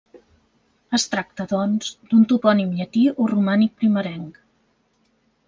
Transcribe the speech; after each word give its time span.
Es 0.97 1.03
tracta, 1.11 1.45
doncs, 1.51 1.91
d'un 2.13 2.23
topònim 2.33 2.73
llatí 2.81 3.05
o 3.13 3.29
romànic 3.35 3.77
primerenc. 3.85 4.43